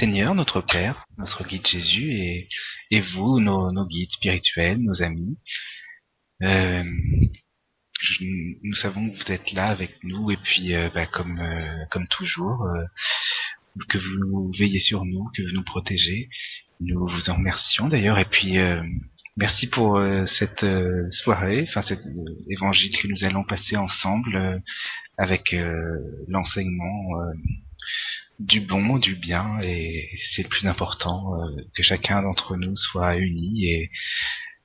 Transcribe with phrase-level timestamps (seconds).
[0.00, 2.48] Seigneur, notre Père, notre guide Jésus, et,
[2.90, 5.36] et vous, nos, nos guides spirituels, nos amis.
[6.42, 6.82] Euh,
[8.00, 8.24] je-
[8.62, 12.08] nous savons que vous êtes là avec nous, et puis euh, bah, comme, euh, comme
[12.08, 12.82] toujours, euh,
[13.90, 16.30] que vous veillez sur nous, que vous nous protégez.
[16.80, 18.82] Nous vous en remercions d'ailleurs, et puis euh,
[19.36, 20.64] merci pour cette
[21.10, 22.06] soirée, enfin cet
[22.48, 24.62] évangile que nous allons passer ensemble
[25.18, 25.54] avec
[26.26, 27.10] l'enseignement
[28.40, 33.16] du bon, du bien, et c'est le plus important euh, que chacun d'entre nous soit
[33.16, 33.90] uni et,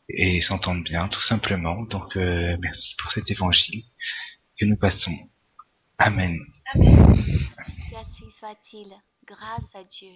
[0.07, 1.83] et s'entende bien, tout simplement.
[1.83, 3.83] Donc euh, merci pour cet évangile
[4.57, 5.15] que nous passons.
[5.97, 6.39] Amen.
[7.89, 8.93] Qu'ainsi soit-il,
[9.25, 10.13] grâce à Dieu.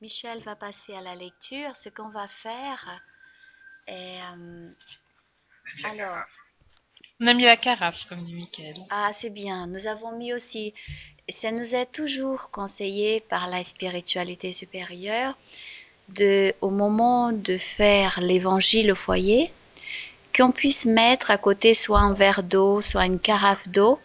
[0.00, 1.76] Michel va passer à la lecture.
[1.76, 3.02] Ce qu'on va faire
[3.86, 4.20] est...
[4.22, 4.70] euh,
[5.84, 6.24] alors,
[7.22, 8.74] On a mis la carafe, comme dit Mickaël.
[8.90, 9.66] ah, c'est bien.
[9.68, 10.74] Nous avons mis aussi...
[11.28, 15.38] Ça nous est toujours conseillé par la spiritualité supérieure
[16.08, 19.52] de, au moment de faire l'évangile au foyer,
[20.34, 24.00] qu'on puisse mettre à côté soit un verre d'eau, soit une carafe d'eau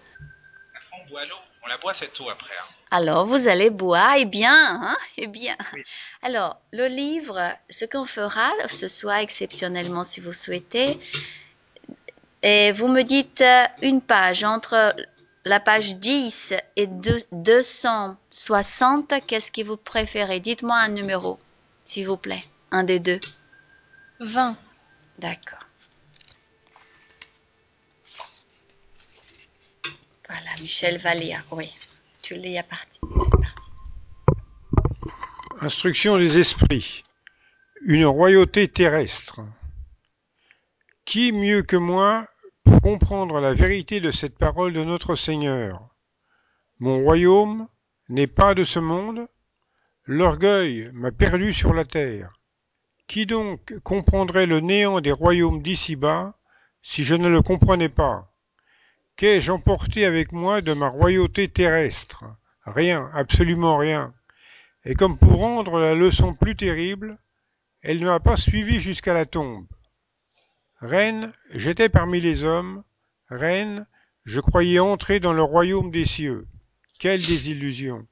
[0.75, 2.53] Après on boit l'eau, on la boit cette eau après.
[2.53, 2.73] hein.
[2.91, 5.57] Alors, vous allez boire, et bien, hein, et bien.
[6.21, 10.97] Alors, le livre, ce qu'on fera ce soir exceptionnellement, si vous souhaitez,
[12.43, 14.95] et vous me dites euh, une page entre
[15.45, 20.39] la page 10 et deux- 260, qu'est-ce que vous préférez?
[20.39, 21.39] Dites-moi un numéro,
[21.83, 22.43] s'il vous plaît.
[22.71, 23.19] Un des deux.
[24.19, 24.57] 20.
[25.19, 25.59] D'accord.
[30.27, 31.41] Voilà, Michel va lire.
[31.51, 31.73] Oui,
[32.21, 32.99] tu lis à partir.
[33.01, 33.69] c'est parti.
[35.61, 37.03] Instruction des esprits.
[37.83, 39.39] Une royauté terrestre.
[41.07, 42.27] Qui mieux que moi
[42.65, 45.95] pour comprendre la vérité de cette parole de notre Seigneur?
[46.79, 47.69] Mon royaume
[48.09, 49.25] n'est pas de ce monde
[50.03, 52.33] L'orgueil m'a perdu sur la terre.
[53.07, 56.37] Qui donc comprendrait le néant des royaumes d'ici-bas
[56.81, 58.33] si je ne le comprenais pas?
[59.15, 62.25] Qu'ai-je emporté avec moi de ma royauté terrestre?
[62.65, 64.13] Rien, absolument rien.
[64.83, 67.17] Et comme pour rendre la leçon plus terrible,
[67.81, 69.67] elle ne m'a pas suivi jusqu'à la tombe.
[70.81, 72.83] Reine, j'étais parmi les hommes,
[73.29, 73.87] reine,
[74.25, 76.47] je croyais entrer dans le royaume des cieux.
[76.99, 78.07] Quelle désillusion,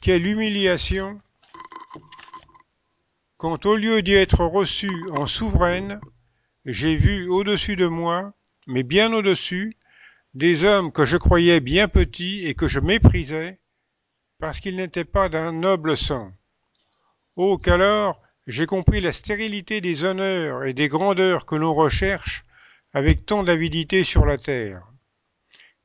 [0.00, 1.20] quelle humiliation,
[3.36, 6.00] quand au lieu d'y être reçue en souveraine,
[6.64, 8.34] j'ai vu au-dessus de moi,
[8.66, 9.76] mais bien au-dessus,
[10.34, 13.60] des hommes que je croyais bien petits et que je méprisais,
[14.40, 16.32] parce qu'ils n'étaient pas d'un noble sang.
[17.36, 22.44] Oh, qu'alors j'ai compris la stérilité des honneurs et des grandeurs que l'on recherche
[22.92, 24.86] avec tant d'avidité sur la terre.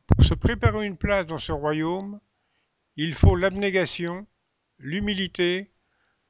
[0.07, 2.19] Pour se préparer une place dans ce royaume,
[2.95, 4.25] il faut l'abnégation,
[4.79, 5.71] l'humilité,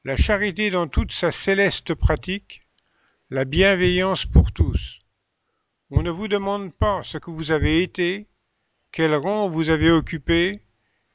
[0.03, 2.61] la charité dans toute sa céleste pratique,
[3.29, 5.01] la bienveillance pour tous.
[5.91, 8.27] On ne vous demande pas ce que vous avez été,
[8.91, 10.61] quel rang vous avez occupé,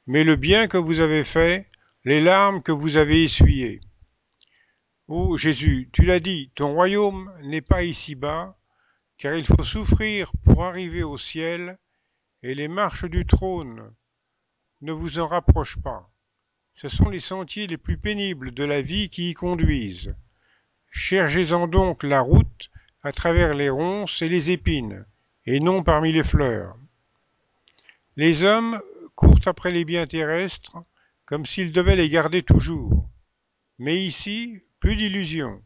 [0.06, 1.66] mais le bien que vous avez fait,
[2.04, 3.80] les larmes que vous avez essuyées.
[5.12, 8.56] Ô Jésus, tu l'as dit, ton royaume n'est pas ici-bas,
[9.18, 11.80] car il faut souffrir pour arriver au ciel,
[12.44, 13.92] et les marches du trône
[14.82, 16.08] ne vous en rapprochent pas.
[16.76, 20.14] Ce sont les sentiers les plus pénibles de la vie qui y conduisent.
[20.92, 22.70] Cherchez-en donc la route
[23.02, 25.04] à travers les ronces et les épines,
[25.44, 26.76] et non parmi les fleurs.
[28.14, 28.80] Les hommes
[29.16, 30.76] courent après les biens terrestres
[31.24, 33.10] comme s'ils devaient les garder toujours.
[33.80, 35.62] Mais ici, plus d'illusions.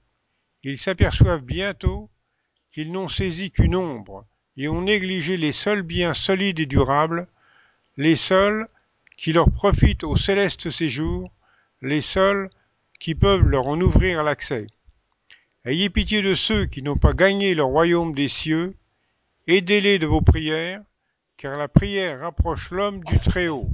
[0.64, 2.10] Ils s'aperçoivent bientôt
[2.72, 4.26] qu'ils n'ont saisi qu'une ombre
[4.56, 7.28] et ont négligé les seuls biens solides et durables,
[7.96, 8.68] les seuls
[9.16, 11.30] qui leur profitent au céleste séjour,
[11.80, 12.50] les seuls
[12.98, 14.66] qui peuvent leur en ouvrir l'accès.
[15.64, 18.74] Ayez pitié de ceux qui n'ont pas gagné le royaume des cieux,
[19.46, 20.82] aidez-les de vos prières,
[21.36, 23.70] car la prière rapproche l'homme du Très-Haut.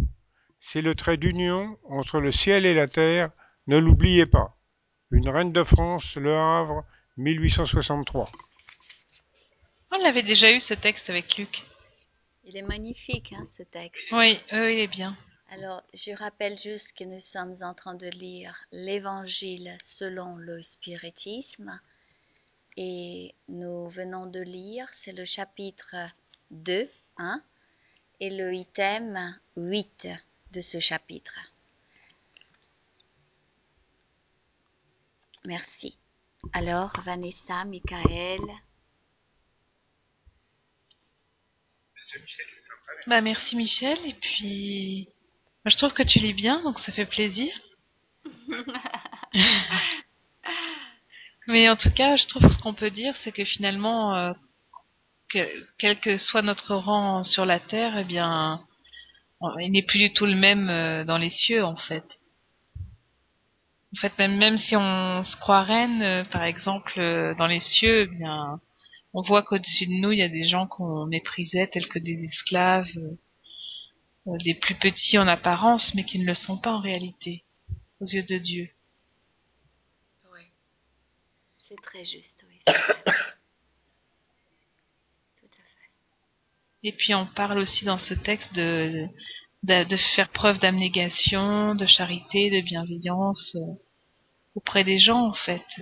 [0.61, 3.31] C'est le trait d'union entre le ciel et la terre,
[3.67, 4.50] ne l'oubliez pas.
[5.13, 6.85] Une reine de France, Le Havre,
[7.17, 8.31] 1863.
[9.91, 11.65] On l'avait déjà eu ce texte avec Luc.
[12.45, 14.13] Il est magnifique, hein, ce texte.
[14.13, 15.17] Oui, euh, il est bien.
[15.51, 21.81] Alors, je rappelle juste que nous sommes en train de lire l'Évangile selon le spiritisme.
[22.77, 25.97] Et nous venons de lire, c'est le chapitre
[26.53, 27.43] 2, hein,
[28.21, 30.07] et le item 8
[30.53, 31.41] de ce chapitre.
[35.51, 35.99] Merci.
[36.53, 38.41] Alors, Vanessa, Michael,
[43.07, 45.09] Bah merci Michel et puis
[45.65, 47.53] moi, je trouve que tu lis bien donc ça fait plaisir.
[51.47, 54.33] Mais en tout cas, je trouve que ce qu'on peut dire, c'est que finalement, euh,
[55.29, 55.41] que,
[55.79, 58.67] quel que soit notre rang sur la terre, eh bien,
[59.41, 62.21] on- il n'est plus du tout le même euh, dans les cieux, en fait.
[63.93, 67.61] En fait, même, même si on se croit reine, euh, par exemple, euh, dans les
[67.61, 68.61] cieux, eh bien,
[69.13, 72.25] on voit qu'au-dessus de nous, il y a des gens qu'on méprisait, tels que des
[72.25, 73.19] esclaves, euh,
[74.29, 77.45] euh, des plus petits en apparence, mais qui ne le sont pas en réalité,
[78.01, 78.71] aux yeux de Dieu.
[80.33, 80.43] Oui.
[81.59, 82.59] C'est très juste, oui.
[82.67, 82.73] Tout
[85.47, 85.91] à fait.
[86.85, 89.09] Et puis on parle aussi dans ce texte de, de,
[89.63, 93.75] de faire preuve d'abnégation, de charité, de bienveillance euh,
[94.55, 95.81] auprès des gens en fait.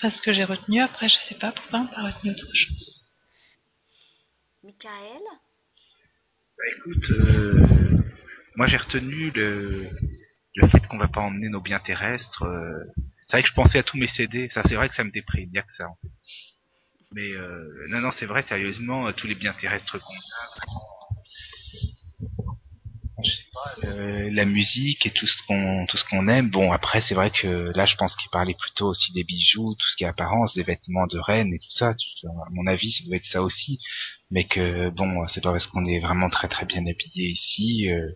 [0.00, 3.06] Parce ce que j'ai retenu après, je sais pas, pourquoi t'as retenu autre chose?
[4.64, 5.22] Michael?
[6.56, 7.66] Bah, écoute, euh,
[8.56, 9.88] moi j'ai retenu le,
[10.54, 12.42] le fait qu'on va pas emmener nos biens terrestres.
[12.44, 12.84] euh,
[13.26, 14.48] c'est vrai que je pensais à tous mes CD.
[14.50, 15.86] Ça, c'est vrai que ça me déprime, il y a que ça.
[15.88, 16.08] En fait.
[17.12, 20.78] Mais euh, non, non, c'est vrai, sérieusement, euh, tous les biens terrestres qu'on a,
[23.24, 23.88] je sais pas,
[24.30, 26.50] la musique et tout ce qu'on tout ce qu'on aime.
[26.50, 29.88] Bon, après, c'est vrai que là, je pense qu'il parlait plutôt aussi des bijoux, tout
[29.88, 31.88] ce qui est apparence, des vêtements de reine et tout ça.
[31.88, 33.80] À mon avis, ça doit être ça aussi.
[34.30, 37.90] Mais que bon, c'est pas parce qu'on est vraiment très très bien habillé ici.
[37.90, 38.08] euh,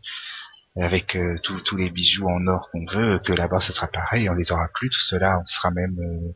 [0.76, 4.34] avec euh, tous les bijoux en or qu'on veut, que là-bas ce sera pareil, on
[4.34, 6.34] les aura plus tout cela, on sera même euh,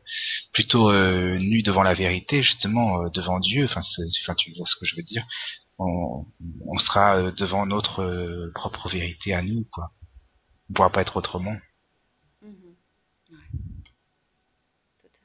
[0.53, 3.65] plutôt euh, nu devant la vérité justement, euh, devant Dieu.
[3.65, 5.25] Enfin, enfin, tu vois ce que je veux dire.
[5.79, 6.25] On,
[6.65, 9.91] on sera euh, devant notre euh, propre vérité à nous, quoi.
[10.69, 11.55] On pourra pas être autrement.
[12.41, 12.75] Mhm.
[15.01, 15.21] Fait.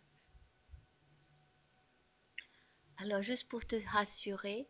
[2.97, 4.69] Alors, juste pour te rassurer,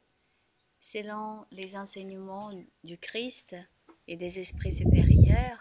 [0.80, 2.52] selon les enseignements
[2.82, 3.54] du Christ
[4.08, 5.58] et des esprits supérieurs,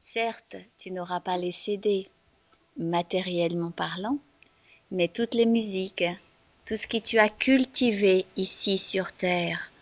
[0.00, 2.08] certes, tu n'auras pas les CD
[2.76, 4.18] matériellement parlant,
[4.90, 6.04] mais toutes les musiques,
[6.66, 9.72] tout ce que tu as cultivé ici sur Terre,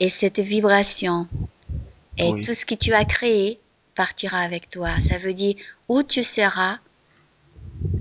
[0.00, 1.28] et cette vibration,
[2.18, 2.42] et Oui.
[2.42, 3.60] tout ce que tu as créé
[3.94, 4.98] partira avec toi.
[5.00, 5.56] Ça veut dire
[5.88, 6.78] où tu seras,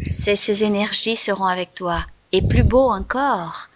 [0.09, 2.05] ces, ces énergies seront avec toi.
[2.31, 3.69] Et plus beau encore,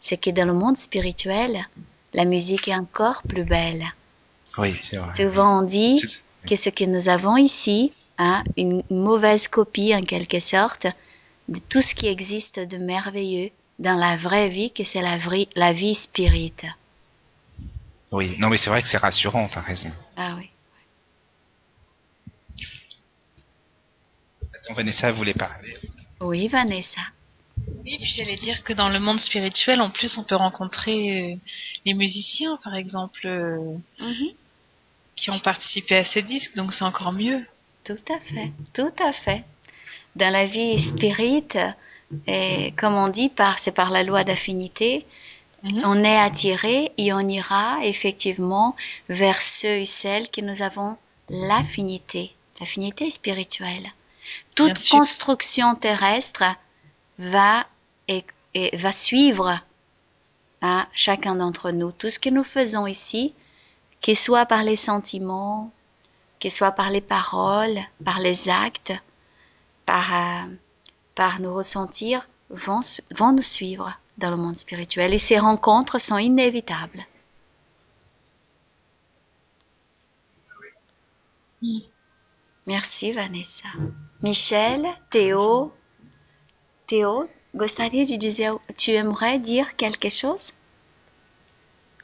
[0.00, 1.64] c'est que dans le monde spirituel,
[2.12, 3.84] la musique est encore plus belle.
[4.58, 5.14] Oui, c'est vrai.
[5.16, 6.00] Souvent on dit
[6.48, 10.86] que ce que nous avons ici, hein, une mauvaise copie en quelque sorte
[11.48, 15.48] de tout ce qui existe de merveilleux dans la vraie vie, que c'est la, vraie-
[15.56, 16.66] la vie spirite.
[18.12, 19.90] Oui, non mais c'est vrai que c'est rassurant, t'as raison.
[20.16, 20.48] Ah oui.
[24.42, 25.76] Attends, Vanessa voulait parler?
[26.20, 27.00] Oui, Vanessa.
[27.58, 31.36] Oui, puis j'allais dire que dans le monde spirituel, en plus, on peut rencontrer euh,
[31.84, 33.58] les musiciens, par exemple, euh,
[34.00, 34.28] Mhm.
[35.16, 37.44] Qui ont participé à ces disques, donc c'est encore mieux.
[37.84, 39.44] Tout à fait, tout à fait.
[40.16, 41.58] Dans la vie spirite,
[42.26, 45.06] et comme on dit, par, c'est par la loi d'affinité,
[45.62, 45.80] Mhm.
[45.84, 48.76] on est attiré et on ira effectivement
[49.08, 50.98] vers ceux et celles que nous avons
[51.30, 53.90] l'affinité, l'affinité spirituelle.
[54.54, 54.98] Toute Bien sûr.
[54.98, 56.44] construction terrestre
[57.18, 57.66] va
[58.08, 59.58] et, et va suivre
[60.60, 61.92] hein, chacun d'entre nous.
[61.92, 63.32] Tout ce que nous faisons ici,
[64.04, 65.72] que soit par les sentiments,
[66.38, 68.92] que soit par les paroles, par les actes,
[69.86, 70.54] par, euh,
[71.14, 72.82] par nos ressentir, vont,
[73.12, 75.14] vont nous suivre dans le monde spirituel.
[75.14, 77.06] Et ces rencontres sont inévitables.
[82.66, 83.68] Merci Vanessa.
[84.20, 85.72] Michel, Théo,
[86.86, 88.04] Théo, gostaria
[88.76, 90.52] tu aimerais dire quelque chose?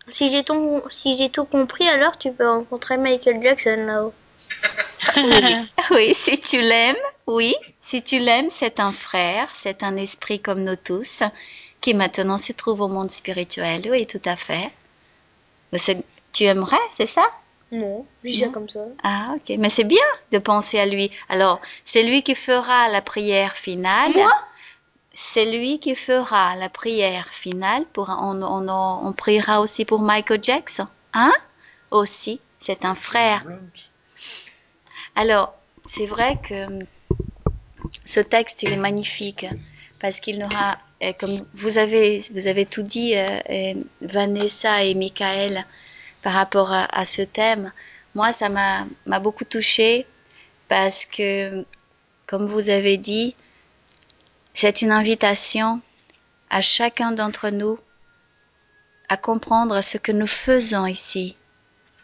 [0.08, 4.14] Si j'ai ton, si j'ai tout compris, alors tu peux rencontrer Michael Jackson là-haut.
[5.90, 7.54] Oui, si tu l'aimes, oui.
[7.80, 11.22] Si tu l'aimes, c'est un frère, c'est un esprit comme nous tous,
[11.80, 13.82] qui maintenant se trouve au monde spirituel.
[13.90, 14.70] Oui, tout à fait.
[15.72, 15.78] Mais
[16.32, 17.26] Tu aimerais, c'est ça?
[17.72, 18.46] Non, je dis Non.
[18.46, 18.80] ça comme ça.
[19.02, 19.56] Ah, ok.
[19.58, 20.02] Mais c'est bien
[20.32, 21.10] de penser à lui.
[21.28, 24.12] Alors, c'est lui qui fera la prière finale.
[24.12, 24.30] Moi?
[25.12, 27.84] C'est lui qui fera la prière finale.
[27.92, 30.86] Pour, on, on, on priera aussi pour Michael Jackson.
[31.12, 31.32] Hein?
[31.90, 33.44] Aussi, c'est un frère.
[35.16, 35.54] Alors,
[35.86, 36.84] c'est vrai que hum,
[38.04, 39.46] ce texte, il est magnifique
[39.98, 44.94] parce qu'il n'aura, euh, comme vous avez, vous avez tout dit, euh, euh, Vanessa et
[44.94, 45.66] Michael,
[46.22, 47.72] par rapport à, à ce thème.
[48.14, 50.06] Moi, ça m'a m'a beaucoup touchée
[50.68, 51.64] parce que,
[52.26, 53.34] comme vous avez dit,
[54.54, 55.80] c'est une invitation
[56.50, 57.78] à chacun d'entre nous
[59.08, 61.36] à comprendre ce que nous faisons ici.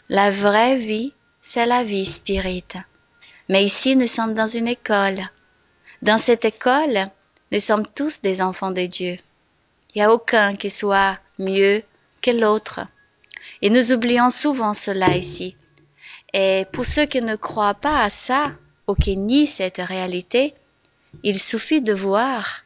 [0.09, 2.77] La vraie vie, c'est la vie spirite.
[3.49, 5.29] Mais ici, nous sommes dans une école.
[6.03, 7.09] Dans cette école,
[7.53, 9.17] nous sommes tous des enfants de Dieu.
[9.95, 11.83] Il n'y a aucun qui soit mieux
[12.23, 12.81] que l'autre.
[13.63, 15.57] Et nous oublions souvent cela ici.
[16.33, 18.53] Et pour ceux qui ne croient pas à ça,
[18.89, 20.55] ou qui nient cette réalité,
[21.23, 22.63] il suffit de voir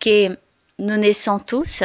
[0.00, 0.36] que
[0.78, 1.82] nous naissons tous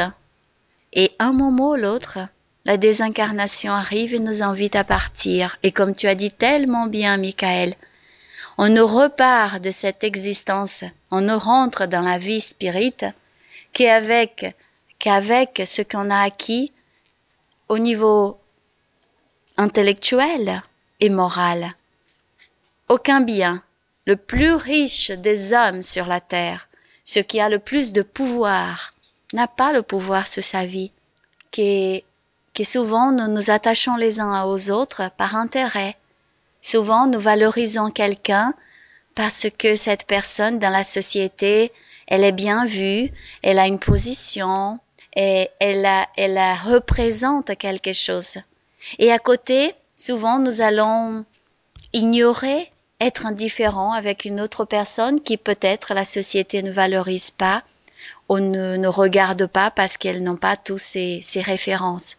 [0.92, 2.18] et un moment ou l'autre,
[2.64, 5.56] la désincarnation arrive et nous invite à partir.
[5.62, 7.74] Et comme tu as dit tellement bien, Michael,
[8.56, 13.04] on ne repart de cette existence, on ne rentre dans la vie spirite
[13.72, 14.56] qu'avec,
[14.98, 16.72] qu'avec ce qu'on a acquis
[17.68, 18.38] au niveau
[19.56, 20.62] intellectuel
[21.00, 21.74] et moral.
[22.88, 23.62] Aucun bien,
[24.08, 26.70] le plus riche des hommes sur la terre,
[27.04, 28.94] ce qui a le plus de pouvoir,
[29.34, 30.92] n'a pas le pouvoir sur sa vie,
[31.52, 32.00] que,
[32.64, 35.94] souvent nous nous attachons les uns aux autres par intérêt.
[36.62, 38.54] Souvent nous valorisons quelqu'un
[39.14, 41.70] parce que cette personne dans la société,
[42.06, 43.12] elle est bien vue,
[43.42, 44.80] elle a une position,
[45.16, 45.86] et elle,
[46.64, 48.38] représente quelque chose.
[48.98, 51.26] Et à côté, souvent nous allons
[51.92, 57.62] ignorer, être indifférent avec une autre personne qui peut-être la société ne valorise pas
[58.28, 62.16] on ne, regarde pas parce qu'elles n'ont pas tous ces, ces références.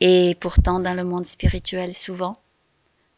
[0.00, 2.36] Et pourtant, dans le monde spirituel, souvent,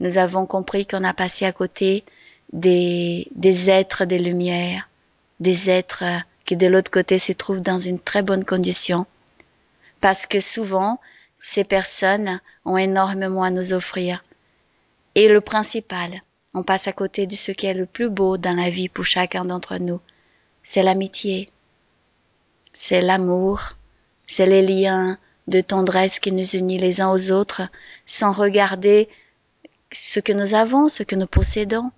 [0.00, 2.05] nous avons compris qu'on a passé à côté
[2.53, 3.26] des
[3.71, 4.88] êtres des lumières,
[5.41, 6.05] des êtres
[6.45, 9.07] qui de l'autre côté se trouvent dans une très bonne condition.
[10.00, 11.00] Parce que souvent,
[11.41, 14.23] ces personnes ont énormément à nous offrir.
[15.14, 16.23] Et le principal,
[16.54, 19.04] on passe à côté de ce qui est le plus beau dans la vie pour
[19.04, 20.00] chacun d'entre nous,
[20.62, 21.50] c'est l'amitié,
[22.73, 23.61] c'est l'amour,
[24.26, 27.62] c'est les liens de tendresse qui nous unissent les uns aux autres
[28.06, 29.09] sans regarder
[29.92, 31.92] ce que nous avons, ce que nous possédons,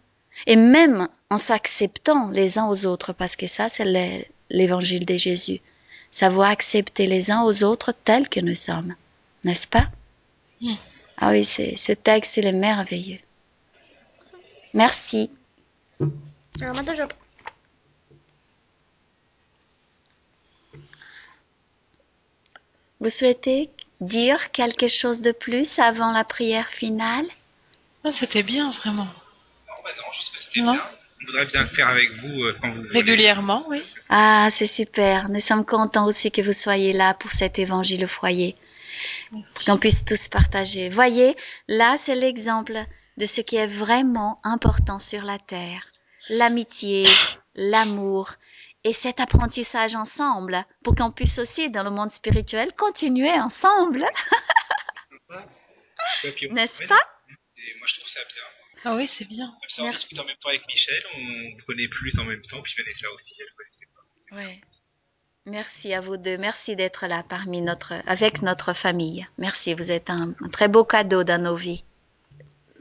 [0.46, 5.60] et même en s'acceptant les uns aux autres, parce que ça, c'est l'évangile de Jésus.
[6.10, 8.94] Savoir accepter les uns aux autres tels que nous sommes,
[9.44, 9.86] n'est-ce pas?
[10.60, 10.74] Mm.
[11.18, 13.18] Ah oui, c'est, ce texte, il est merveilleux.
[14.74, 15.30] Merci.
[16.60, 17.02] Alors maintenant, je...
[23.00, 23.70] Vous souhaitez
[24.00, 27.26] dire quelque chose de plus avant la prière finale?
[28.04, 29.04] Ah, c'était bien, vraiment.
[29.04, 30.72] Non, bah non, je pense que c'était Non.
[30.72, 30.82] bien.
[31.22, 32.90] On voudrait bien le faire avec vous euh, quand vous voulez.
[33.00, 33.82] Régulièrement, oui.
[34.10, 35.28] Ah, c'est super.
[35.30, 38.54] Nous sommes contents aussi que vous soyez là pour cet évangile au foyer.
[39.66, 40.88] Qu'on puisse tous partager.
[40.88, 41.34] Voyez,
[41.68, 42.76] là, c'est l'exemple
[43.16, 45.82] de ce qui est vraiment important sur la terre.
[46.28, 47.04] L'amitié,
[47.54, 48.32] l'amour
[48.84, 54.06] et cet apprentissage ensemble pour qu'on puisse aussi, dans le monde spirituel, continuer ensemble.
[56.24, 57.00] Ouais, N'est-ce ouais, pas?
[57.78, 58.42] Moi, je trouve ça bien.
[58.84, 59.46] Ah oui, c'est bien.
[59.46, 59.98] Comme ça, on Merci.
[59.98, 63.34] discute en même temps avec Michel, on connaît plus en même temps, puis Vanessa aussi,
[63.40, 64.36] elle connaissait pas.
[64.36, 64.60] Bien.
[65.46, 66.36] Merci à vous deux.
[66.36, 69.24] Merci d'être là parmi notre, avec notre famille.
[69.38, 69.74] Merci.
[69.74, 71.84] Vous êtes un, très beau cadeau dans nos vies.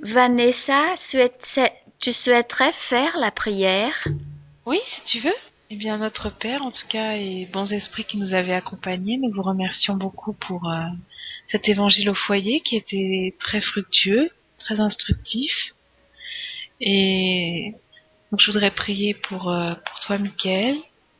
[0.01, 0.95] Vanessa,
[1.99, 4.07] tu souhaiterais faire la prière?
[4.65, 5.33] Oui, si tu veux.
[5.69, 9.31] Eh bien, notre Père, en tout cas, et bons esprits qui nous avaient accompagnés, nous
[9.31, 10.85] vous remercions beaucoup pour euh,
[11.45, 15.75] cet évangile au foyer qui était très fructueux, très instructif.
[16.81, 17.73] Et
[18.31, 20.77] donc, je voudrais prier pour, euh, pour toi, Michael,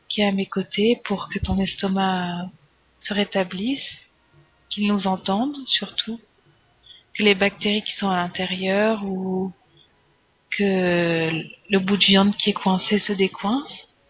[0.08, 2.48] qui est à mes côtés, pour que ton estomac
[2.98, 4.06] se rétablisse,
[4.68, 6.20] qu'il nous entende surtout,
[7.14, 9.52] que les bactéries qui sont à l'intérieur ou
[10.50, 11.28] que
[11.70, 14.02] le bout de viande qui est coincé se décoince.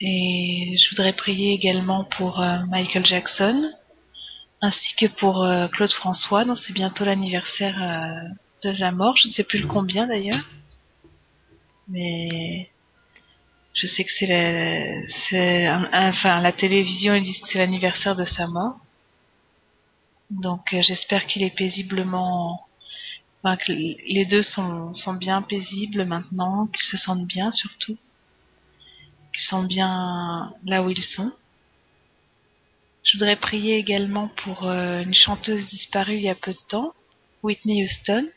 [0.00, 3.70] Et je voudrais prier également pour euh, Michael Jackson,
[4.60, 9.16] ainsi que pour euh, Claude François, dont c'est bientôt l'anniversaire euh, de la mort.
[9.16, 10.38] Je ne sais plus le combien d'ailleurs.
[11.88, 12.70] Mais
[13.78, 18.48] je sais que c'est la, enfin la télévision ils disent que c'est l'anniversaire de sa
[18.48, 18.76] mort.
[20.30, 22.66] Donc euh, j'espère qu'il est paisiblement,
[23.42, 27.96] enfin, que les deux sont, sont bien paisibles maintenant, qu'ils se sentent bien surtout,
[29.32, 31.32] qu'ils sont bien là où ils sont.
[33.04, 36.94] Je voudrais prier également pour euh, une chanteuse disparue il y a peu de temps,
[37.44, 38.28] Whitney Houston.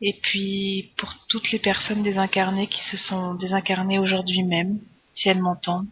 [0.00, 4.78] Et puis pour toutes les personnes désincarnées qui se sont désincarnées aujourd'hui même,
[5.12, 5.90] si elles m'entendent.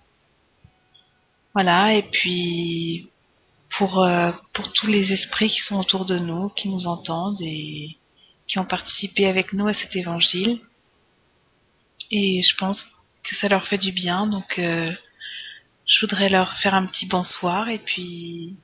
[1.55, 3.09] Voilà, et puis
[3.71, 7.97] pour, euh, pour tous les esprits qui sont autour de nous, qui nous entendent et
[8.47, 10.61] qui ont participé avec nous à cet évangile.
[12.11, 12.89] Et je pense
[13.25, 14.27] que ça leur fait du bien.
[14.27, 14.93] Donc, euh,
[15.87, 18.57] je voudrais leur faire un petit bonsoir et puis,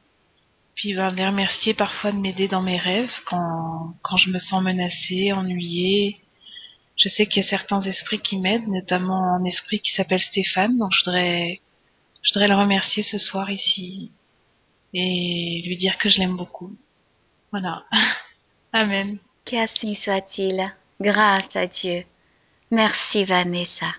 [0.74, 4.62] puis ben, les remercier parfois de m'aider dans mes rêves quand, quand je me sens
[4.62, 6.20] menacée, ennuyée.
[6.96, 10.78] Je sais qu'il y a certains esprits qui m'aident, notamment un esprit qui s'appelle Stéphane.
[10.78, 11.60] Donc, je voudrais,
[12.22, 14.10] je voudrais le remercier ce soir ici
[14.94, 16.76] et lui dire que je l'aime beaucoup.
[17.50, 17.84] Voilà.
[18.72, 19.18] Amen.
[19.44, 20.72] Qu'ainsi soit-il.
[21.00, 22.04] Grâce à Dieu.
[22.70, 23.92] Merci Vanessa.